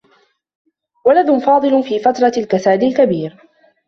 [1.05, 3.37] وُلد فاضل في فترة الكساد الكبير.